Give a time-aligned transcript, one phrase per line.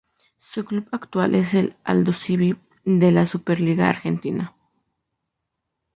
[0.39, 1.49] Su club actual es
[1.83, 4.55] Aldosivi de la Superliga Argentina.